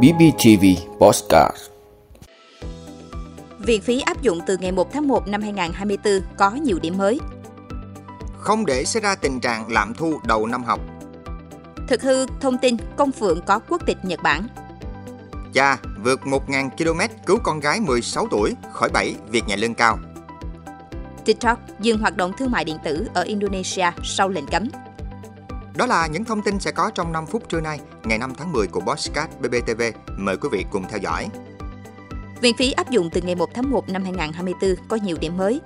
[0.00, 0.64] BBTV
[1.00, 1.56] Postcard
[3.58, 7.20] Viện phí áp dụng từ ngày 1 tháng 1 năm 2024 có nhiều điểm mới.
[8.38, 10.80] Không để xảy ra tình trạng lạm thu đầu năm học.
[11.88, 14.46] Thực hư thông tin công phượng có quốc tịch Nhật Bản.
[15.52, 19.98] Cha vượt 1.000 km cứu con gái 16 tuổi khỏi bẫy việc nhẹ lương cao.
[21.24, 24.68] TikTok dừng hoạt động thương mại điện tử ở Indonesia sau lệnh cấm.
[25.76, 28.52] Đó là những thông tin sẽ có trong 5 phút trưa nay, ngày 5 tháng
[28.52, 29.82] 10 của Bosscat BBTV.
[30.16, 31.28] Mời quý vị cùng theo dõi.
[32.40, 35.60] Viện phí áp dụng từ ngày 1 tháng 1 năm 2024 có nhiều điểm mới.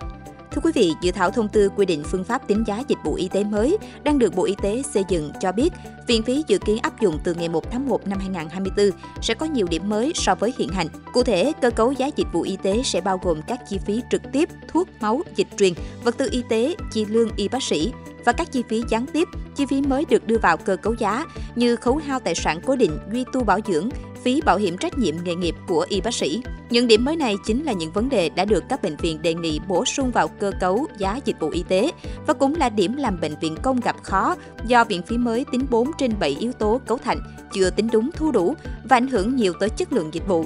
[0.50, 3.14] Thưa quý vị, dự thảo thông tư quy định phương pháp tính giá dịch vụ
[3.14, 5.72] y tế mới đang được Bộ Y tế xây dựng cho biết
[6.06, 8.90] viện phí dự kiến áp dụng từ ngày 1 tháng 1 năm 2024
[9.22, 10.86] sẽ có nhiều điểm mới so với hiện hành.
[11.12, 14.02] Cụ thể, cơ cấu giá dịch vụ y tế sẽ bao gồm các chi phí
[14.10, 15.72] trực tiếp, thuốc, máu, dịch truyền,
[16.04, 17.92] vật tư y tế, chi lương y bác sĩ
[18.24, 21.24] và các chi phí gián tiếp, chi phí mới được đưa vào cơ cấu giá
[21.54, 23.88] như khấu hao tài sản cố định, duy tu bảo dưỡng,
[24.22, 26.42] phí bảo hiểm trách nhiệm nghề nghiệp của y bác sĩ.
[26.70, 29.34] Những điểm mới này chính là những vấn đề đã được các bệnh viện đề
[29.34, 31.90] nghị bổ sung vào cơ cấu giá dịch vụ y tế
[32.26, 35.66] và cũng là điểm làm bệnh viện công gặp khó do viện phí mới tính
[35.70, 37.18] 4 trên 7 yếu tố cấu thành,
[37.52, 40.44] chưa tính đúng thu đủ và ảnh hưởng nhiều tới chất lượng dịch vụ.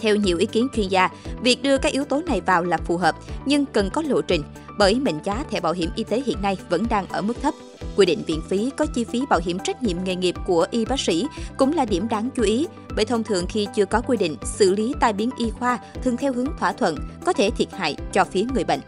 [0.00, 1.08] Theo nhiều ý kiến chuyên gia,
[1.42, 3.14] việc đưa các yếu tố này vào là phù hợp
[3.46, 4.42] nhưng cần có lộ trình
[4.78, 7.54] bởi mệnh giá thẻ bảo hiểm y tế hiện nay vẫn đang ở mức thấp.
[7.96, 10.84] Quy định viện phí có chi phí bảo hiểm trách nhiệm nghề nghiệp của y
[10.84, 12.66] bác sĩ cũng là điểm đáng chú ý,
[12.96, 16.16] bởi thông thường khi chưa có quy định xử lý tai biến y khoa thường
[16.16, 18.80] theo hướng thỏa thuận, có thể thiệt hại cho phía người bệnh.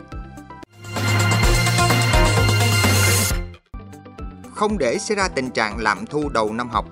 [4.54, 6.86] Không để xảy ra tình trạng lạm thu đầu năm học,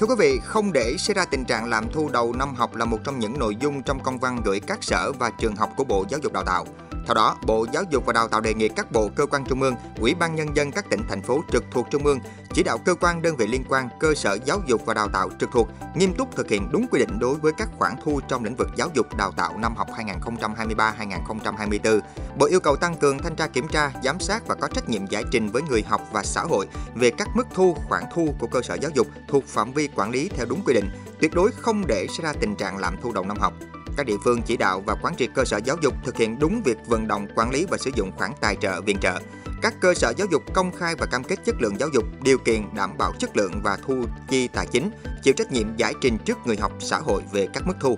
[0.00, 2.84] Thưa quý vị, không để xảy ra tình trạng lạm thu đầu năm học là
[2.84, 5.84] một trong những nội dung trong công văn gửi các sở và trường học của
[5.84, 6.66] Bộ Giáo dục Đào tạo.
[7.08, 9.62] Theo đó, Bộ Giáo dục và Đào tạo đề nghị các bộ cơ quan trung
[9.62, 12.18] ương, Ủy ban nhân dân các tỉnh thành phố trực thuộc trung ương
[12.54, 15.30] chỉ đạo cơ quan đơn vị liên quan, cơ sở giáo dục và đào tạo
[15.40, 18.44] trực thuộc nghiêm túc thực hiện đúng quy định đối với các khoản thu trong
[18.44, 22.00] lĩnh vực giáo dục đào tạo năm học 2023-2024.
[22.38, 25.06] Bộ yêu cầu tăng cường thanh tra kiểm tra, giám sát và có trách nhiệm
[25.06, 28.46] giải trình với người học và xã hội về các mức thu, khoản thu của
[28.46, 30.90] cơ sở giáo dục thuộc phạm vi quản lý theo đúng quy định,
[31.20, 33.52] tuyệt đối không để xảy ra tình trạng lạm thu đầu năm học
[33.98, 36.62] các địa phương chỉ đạo và quán triệt cơ sở giáo dục thực hiện đúng
[36.62, 39.18] việc vận động, quản lý và sử dụng khoản tài trợ, viện trợ.
[39.62, 42.38] Các cơ sở giáo dục công khai và cam kết chất lượng giáo dục, điều
[42.38, 44.90] kiện đảm bảo chất lượng và thu chi tài chính,
[45.22, 47.96] chịu trách nhiệm giải trình trước người học xã hội về các mức thu.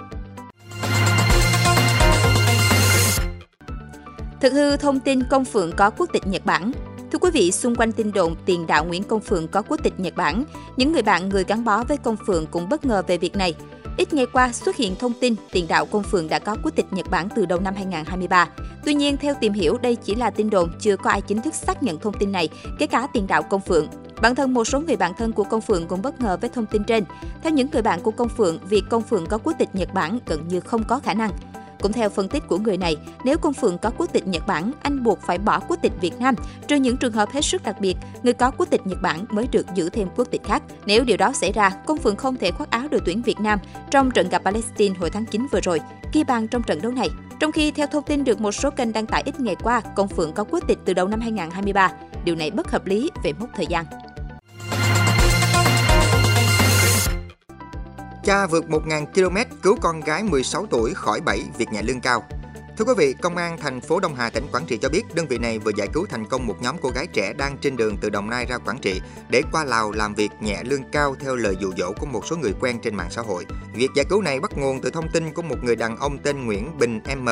[4.40, 6.72] Thực hư thông tin công phượng có quốc tịch Nhật Bản,
[7.12, 10.00] Thưa quý vị, xung quanh tin đồn tiền đạo Nguyễn Công Phượng có quốc tịch
[10.00, 10.44] Nhật Bản,
[10.76, 13.54] những người bạn người gắn bó với Công Phượng cũng bất ngờ về việc này.
[13.96, 16.86] Ít ngày qua xuất hiện thông tin tiền đạo Công Phượng đã có quốc tịch
[16.90, 18.48] Nhật Bản từ đầu năm 2023.
[18.84, 21.54] Tuy nhiên, theo tìm hiểu, đây chỉ là tin đồn, chưa có ai chính thức
[21.54, 22.48] xác nhận thông tin này,
[22.78, 23.86] kể cả tiền đạo Công Phượng.
[24.22, 26.66] Bản thân một số người bạn thân của Công Phượng cũng bất ngờ với thông
[26.66, 27.04] tin trên.
[27.42, 30.18] Theo những người bạn của Công Phượng, việc Công Phượng có quốc tịch Nhật Bản
[30.26, 31.30] gần như không có khả năng.
[31.82, 34.72] Cũng theo phân tích của người này, nếu con phượng có quốc tịch Nhật Bản,
[34.82, 36.34] anh buộc phải bỏ quốc tịch Việt Nam,
[36.68, 39.46] trừ những trường hợp hết sức đặc biệt, người có quốc tịch Nhật Bản mới
[39.52, 40.62] được giữ thêm quốc tịch khác.
[40.86, 43.58] Nếu điều đó xảy ra, con phượng không thể khoác áo đội tuyển Việt Nam
[43.90, 45.80] trong trận gặp Palestine hồi tháng 9 vừa rồi,
[46.12, 47.08] ghi bàn trong trận đấu này.
[47.40, 50.08] Trong khi theo thông tin được một số kênh đăng tải ít ngày qua, công
[50.08, 51.92] phượng có quốc tịch từ đầu năm 2023.
[52.24, 53.84] Điều này bất hợp lý về mốc thời gian.
[58.30, 62.24] Cha vượt 1.000 km cứu con gái 16 tuổi khỏi bẫy việc nhẹ lương cao.
[62.78, 65.26] Thưa quý vị, Công an thành phố Đông Hà, tỉnh Quảng Trị cho biết đơn
[65.26, 67.96] vị này vừa giải cứu thành công một nhóm cô gái trẻ đang trên đường
[68.00, 71.36] từ Đồng Nai ra Quảng Trị để qua Lào làm việc nhẹ lương cao theo
[71.36, 73.46] lời dụ dỗ của một số người quen trên mạng xã hội.
[73.74, 76.46] Việc giải cứu này bắt nguồn từ thông tin của một người đàn ông tên
[76.46, 77.28] Nguyễn Bình M,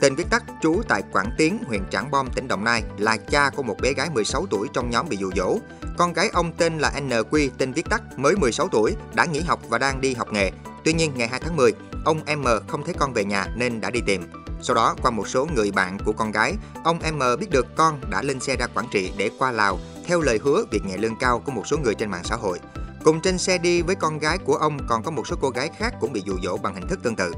[0.00, 3.50] tên viết tắt trú tại Quảng Tiến, huyện Trảng Bom, tỉnh Đồng Nai, là cha
[3.50, 5.58] của một bé gái 16 tuổi trong nhóm bị dụ dỗ.
[5.98, 9.60] Con gái ông tên là NQ, tên viết tắt, mới 16 tuổi, đã nghỉ học
[9.68, 10.50] và đang đi học nghề.
[10.84, 11.72] Tuy nhiên, ngày 2 tháng 10,
[12.04, 14.22] ông M không thấy con về nhà nên đã đi tìm.
[14.62, 18.00] Sau đó, qua một số người bạn của con gái, ông M biết được con
[18.10, 21.16] đã lên xe ra Quảng Trị để qua Lào theo lời hứa việc nhẹ lương
[21.16, 22.60] cao của một số người trên mạng xã hội.
[23.04, 25.70] Cùng trên xe đi với con gái của ông còn có một số cô gái
[25.78, 27.32] khác cũng bị dụ dỗ bằng hình thức tương tự.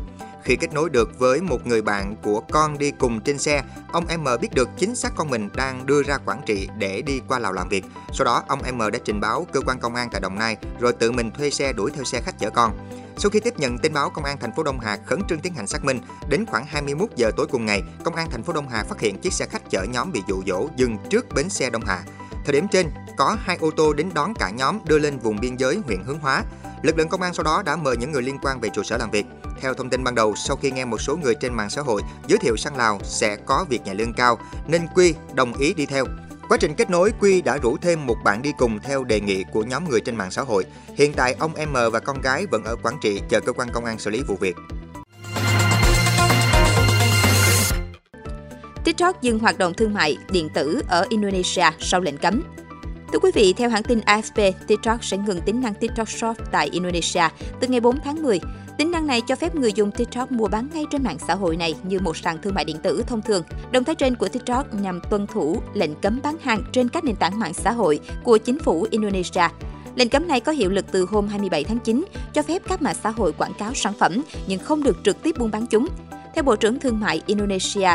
[0.48, 3.62] Khi kết nối được với một người bạn của con đi cùng trên xe,
[3.92, 7.20] ông M biết được chính xác con mình đang đưa ra Quảng Trị để đi
[7.28, 7.84] qua Lào làm việc.
[8.12, 10.92] Sau đó, ông M đã trình báo cơ quan công an tại Đồng Nai rồi
[10.92, 12.78] tự mình thuê xe đuổi theo xe khách chở con.
[13.16, 15.54] Sau khi tiếp nhận tin báo, công an thành phố Đông Hà khẩn trương tiến
[15.54, 16.00] hành xác minh.
[16.28, 19.18] Đến khoảng 21 giờ tối cùng ngày, công an thành phố Đông Hà phát hiện
[19.18, 22.02] chiếc xe khách chở nhóm bị dụ dỗ dừng trước bến xe Đông Hà.
[22.48, 25.56] Thời điểm trên, có hai ô tô đến đón cả nhóm đưa lên vùng biên
[25.56, 26.42] giới huyện Hướng Hóa.
[26.82, 28.96] Lực lượng công an sau đó đã mời những người liên quan về trụ sở
[28.96, 29.26] làm việc.
[29.60, 32.02] Theo thông tin ban đầu, sau khi nghe một số người trên mạng xã hội
[32.26, 35.86] giới thiệu sang Lào sẽ có việc nhà lương cao, nên Quy đồng ý đi
[35.86, 36.04] theo.
[36.48, 39.44] Quá trình kết nối, Quy đã rủ thêm một bạn đi cùng theo đề nghị
[39.52, 40.64] của nhóm người trên mạng xã hội.
[40.94, 43.84] Hiện tại, ông M và con gái vẫn ở Quảng Trị chờ cơ quan công
[43.84, 44.56] an xử lý vụ việc.
[48.88, 52.42] TikTok dừng hoạt động thương mại điện tử ở Indonesia sau lệnh cấm.
[53.12, 56.68] Thưa quý vị, theo hãng tin AFP, TikTok sẽ ngừng tính năng TikTok Shop tại
[56.72, 57.22] Indonesia
[57.60, 58.40] từ ngày 4 tháng 10.
[58.78, 61.56] Tính năng này cho phép người dùng TikTok mua bán ngay trên mạng xã hội
[61.56, 63.42] này như một sàn thương mại điện tử thông thường.
[63.70, 67.16] Động thái trên của TikTok nhằm tuân thủ lệnh cấm bán hàng trên các nền
[67.16, 69.48] tảng mạng xã hội của chính phủ Indonesia.
[69.94, 72.96] Lệnh cấm này có hiệu lực từ hôm 27 tháng 9, cho phép các mạng
[73.02, 75.88] xã hội quảng cáo sản phẩm nhưng không được trực tiếp buôn bán chúng.
[76.34, 77.90] Theo Bộ trưởng Thương mại Indonesia,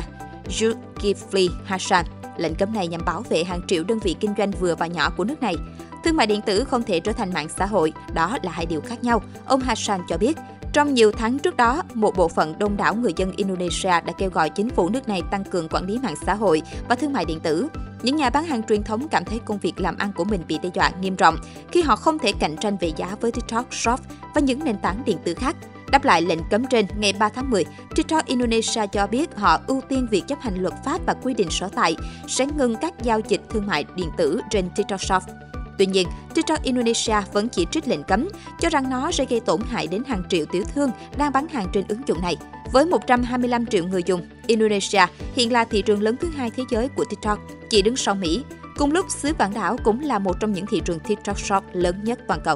[0.47, 2.05] Zulkifli Hassan,
[2.37, 5.09] lệnh cấm này nhằm bảo vệ hàng triệu đơn vị kinh doanh vừa và nhỏ
[5.17, 5.55] của nước này.
[6.03, 8.81] Thương mại điện tử không thể trở thành mạng xã hội, đó là hai điều
[8.81, 10.37] khác nhau, ông Hassan cho biết.
[10.73, 14.29] Trong nhiều tháng trước đó, một bộ phận đông đảo người dân Indonesia đã kêu
[14.29, 17.25] gọi chính phủ nước này tăng cường quản lý mạng xã hội và thương mại
[17.25, 17.67] điện tử.
[18.03, 20.57] Những nhà bán hàng truyền thống cảm thấy công việc làm ăn của mình bị
[20.63, 21.35] đe dọa nghiêm trọng
[21.71, 23.99] khi họ không thể cạnh tranh về giá với TikTok Shop
[24.35, 25.55] và những nền tảng điện tử khác.
[25.93, 29.81] Đáp lại lệnh cấm trên, ngày 3 tháng 10, TikTok Indonesia cho biết họ ưu
[29.89, 31.95] tiên việc chấp hành luật pháp và quy định sở tại,
[32.27, 35.23] sẽ ngừng các giao dịch thương mại điện tử trên TikTok Shop.
[35.77, 38.29] Tuy nhiên, TikTok Indonesia vẫn chỉ trích lệnh cấm,
[38.59, 41.67] cho rằng nó sẽ gây tổn hại đến hàng triệu tiểu thương đang bán hàng
[41.73, 42.37] trên ứng dụng này.
[42.71, 45.05] Với 125 triệu người dùng, Indonesia
[45.35, 47.39] hiện là thị trường lớn thứ hai thế giới của TikTok,
[47.69, 48.43] chỉ đứng sau Mỹ.
[48.77, 52.03] Cùng lúc, xứ Vạn Đảo cũng là một trong những thị trường TikTok Shop lớn
[52.03, 52.55] nhất toàn cầu.